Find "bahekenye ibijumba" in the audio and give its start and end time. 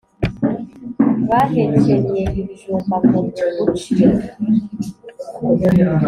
1.29-2.95